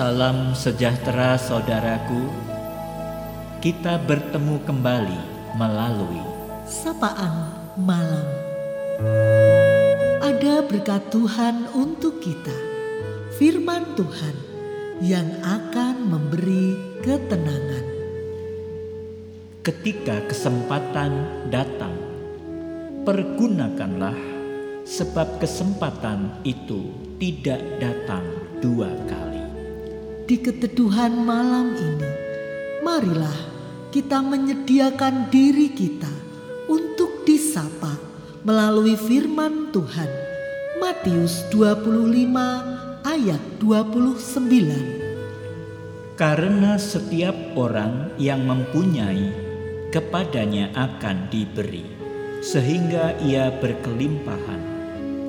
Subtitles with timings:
[0.00, 2.32] Salam sejahtera saudaraku.
[3.60, 5.20] Kita bertemu kembali
[5.60, 6.24] melalui
[6.64, 8.24] sapaan malam.
[10.24, 12.56] Ada berkat Tuhan untuk kita,
[13.36, 14.36] firman Tuhan
[15.04, 17.84] yang akan memberi ketenangan.
[19.60, 21.12] ketika kesempatan
[21.52, 21.92] datang.
[23.04, 24.16] Pergunakanlah
[24.88, 26.88] sebab kesempatan itu
[27.20, 28.24] tidak datang
[28.64, 29.29] dua kali.
[30.30, 32.06] Di keteduhan malam ini,
[32.86, 33.34] marilah
[33.90, 36.06] kita menyediakan diri kita
[36.70, 37.98] untuk disapa
[38.46, 40.06] melalui firman Tuhan.
[40.78, 42.30] Matius 25
[43.02, 46.14] ayat 29.
[46.14, 49.34] Karena setiap orang yang mempunyai
[49.90, 51.82] kepadanya akan diberi,
[52.38, 54.62] sehingga ia berkelimpahan.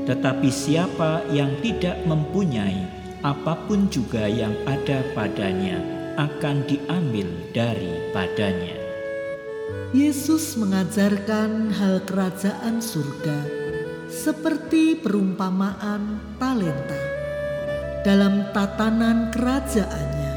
[0.06, 5.78] Tetapi siapa yang tidak mempunyai, apa pun juga yang ada padanya
[6.18, 8.78] akan diambil daripadanya.
[9.94, 13.40] Yesus mengajarkan hal kerajaan surga
[14.10, 17.00] seperti perumpamaan talenta.
[18.02, 20.34] Dalam tatanan kerajaannya,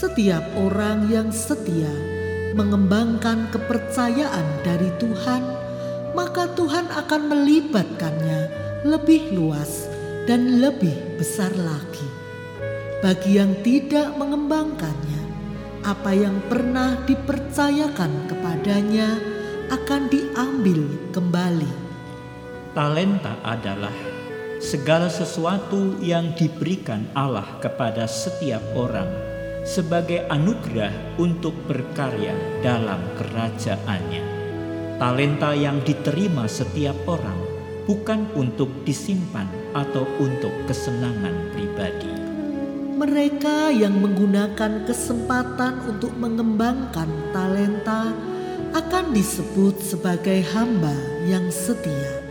[0.00, 1.92] setiap orang yang setia
[2.56, 5.42] mengembangkan kepercayaan dari Tuhan,
[6.16, 8.40] maka Tuhan akan melibatkannya
[8.88, 9.87] lebih luas
[10.28, 12.04] dan lebih besar lagi.
[13.00, 15.22] Bagi yang tidak mengembangkannya,
[15.88, 19.16] apa yang pernah dipercayakan kepadanya
[19.72, 20.84] akan diambil
[21.16, 21.72] kembali.
[22.76, 23.94] Talenta adalah
[24.60, 29.08] segala sesuatu yang diberikan Allah kepada setiap orang
[29.64, 34.24] sebagai anugerah untuk berkarya dalam kerajaannya.
[35.00, 37.38] Talenta yang diterima setiap orang
[37.88, 42.10] bukan untuk disimpan atau untuk kesenangan pribadi.
[42.98, 48.10] Mereka yang menggunakan kesempatan untuk mengembangkan talenta
[48.74, 50.94] akan disebut sebagai hamba
[51.30, 52.26] yang setia.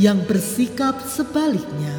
[0.00, 1.92] Yang bersikap sebaliknya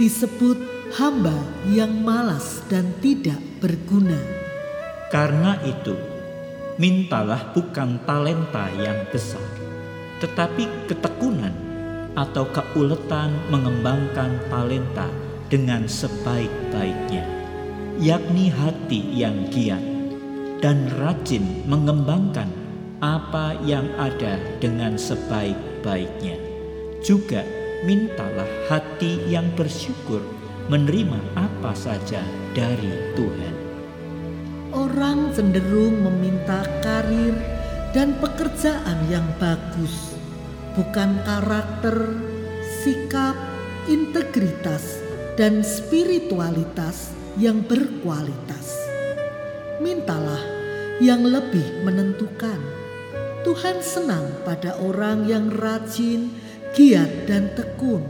[0.00, 0.56] disebut
[0.96, 1.36] hamba
[1.68, 4.18] yang malas dan tidak berguna.
[5.12, 5.92] Karena itu,
[6.80, 9.44] mintalah bukan talenta yang besar,
[10.24, 11.61] tetapi ketekunan
[12.14, 15.08] atau keuletan mengembangkan talenta
[15.48, 17.24] dengan sebaik-baiknya,
[18.00, 19.80] yakni hati yang giat
[20.62, 22.48] dan rajin mengembangkan
[23.02, 26.38] apa yang ada dengan sebaik-baiknya.
[27.02, 27.42] Juga
[27.82, 30.22] mintalah hati yang bersyukur
[30.70, 32.22] menerima apa saja
[32.54, 33.54] dari Tuhan.
[34.72, 37.34] Orang cenderung meminta karir
[37.90, 40.16] dan pekerjaan yang bagus,
[40.72, 42.16] bukan karakter,
[42.80, 43.36] sikap,
[43.88, 45.00] integritas,
[45.36, 48.76] dan spiritualitas yang berkualitas.
[49.80, 50.40] Mintalah
[51.00, 52.60] yang lebih menentukan.
[53.42, 56.30] Tuhan senang pada orang yang rajin,
[56.78, 58.04] giat, dan tekun.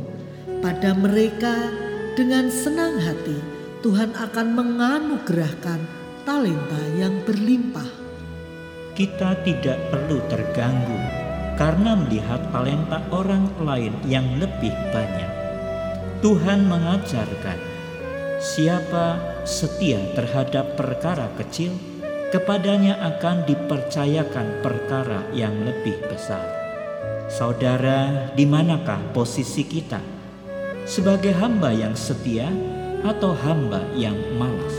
[0.61, 1.73] Pada mereka,
[2.15, 3.41] dengan senang hati,
[3.81, 5.81] Tuhan akan menganugerahkan
[6.23, 7.89] talenta yang berlimpah.
[8.93, 11.22] Kita tidak perlu terganggu
[11.63, 15.31] karena melihat talenta orang lain yang lebih banyak.
[16.19, 17.55] Tuhan mengajarkan
[18.43, 21.71] siapa setia terhadap perkara kecil,
[22.35, 26.43] kepadanya akan dipercayakan perkara yang lebih besar.
[27.31, 30.03] Saudara, di manakah posisi kita?
[30.83, 32.51] Sebagai hamba yang setia
[33.07, 34.75] atau hamba yang malas?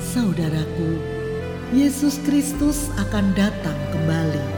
[0.00, 0.96] Saudaraku,
[1.76, 4.51] Yesus Kristus akan datang kembali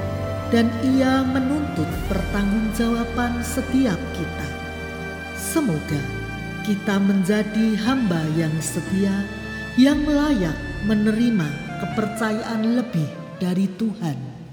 [0.55, 4.49] dan ia menuntut pertanggungjawaban setiap kita.
[5.35, 5.99] Semoga
[6.63, 9.27] kita menjadi hamba yang setia
[9.75, 10.55] yang layak
[10.87, 11.51] menerima
[11.83, 13.11] kepercayaan lebih
[13.43, 14.44] dari Tuhan.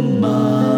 [0.00, 0.08] My.
[0.08, 0.69] mind.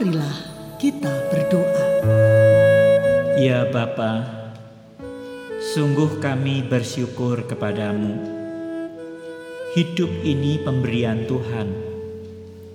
[0.00, 0.32] Marilah
[0.80, 1.86] kita berdoa.
[3.36, 4.24] Ya Bapa,
[5.76, 8.16] sungguh kami bersyukur kepadamu.
[9.76, 11.68] Hidup ini pemberian Tuhan.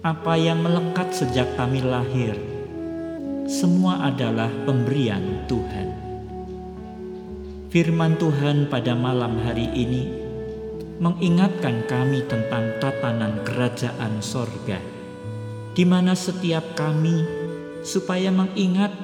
[0.05, 2.37] Apa yang melekat sejak kami lahir,
[3.49, 5.97] semua adalah pemberian Tuhan.
[7.73, 10.13] Firman Tuhan pada malam hari ini
[11.01, 14.77] mengingatkan kami tentang tatanan kerajaan sorga
[15.75, 17.27] di mana setiap kami
[17.83, 18.95] supaya mengingat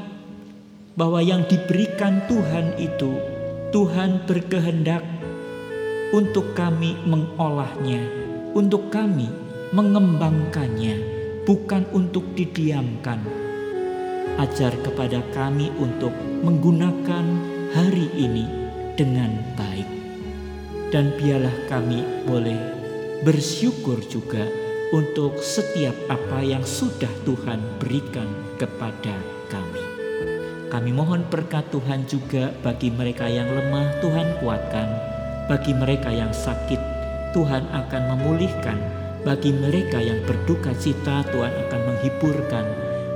[0.95, 3.11] bahwa yang diberikan Tuhan itu
[3.75, 5.03] Tuhan berkehendak
[6.15, 8.03] untuk kami mengolahnya,
[8.55, 9.27] untuk kami
[9.75, 10.95] mengembangkannya,
[11.43, 13.19] bukan untuk didiamkan.
[14.39, 16.11] Ajar kepada kami untuk
[16.43, 17.25] menggunakan
[17.75, 18.47] hari ini
[18.95, 19.87] dengan baik,
[20.91, 22.59] dan biarlah kami boleh
[23.23, 28.27] bersyukur juga untuk setiap apa yang sudah Tuhan berikan
[28.59, 29.15] kepada
[29.47, 29.83] kami.
[30.67, 34.87] Kami mohon berkat Tuhan juga bagi mereka yang lemah, Tuhan kuatkan.
[35.47, 36.79] Bagi mereka yang sakit,
[37.31, 38.79] Tuhan akan memulihkan.
[39.23, 42.65] Bagi mereka yang berduka cita, Tuhan akan menghiburkan.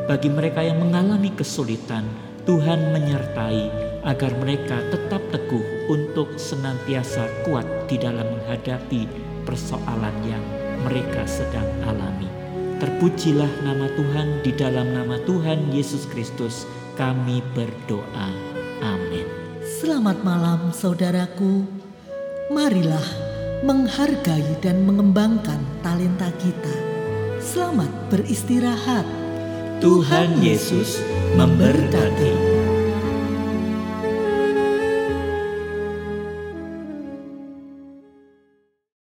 [0.07, 2.07] Bagi mereka yang mengalami kesulitan,
[2.47, 3.63] Tuhan menyertai
[4.05, 9.09] agar mereka tetap teguh untuk senantiasa kuat di dalam menghadapi
[9.43, 10.54] persoalan yang
[10.85, 12.29] mereka sedang alami.
[12.77, 18.29] Terpujilah nama Tuhan di dalam nama Tuhan Yesus Kristus kami berdoa.
[18.85, 19.25] Amin.
[19.65, 21.65] Selamat malam saudaraku.
[22.53, 23.03] Marilah
[23.65, 26.75] menghargai dan mengembangkan talenta kita.
[27.41, 29.07] Selamat beristirahat.
[29.81, 31.01] Tuhan Yesus
[31.33, 32.54] memberkati.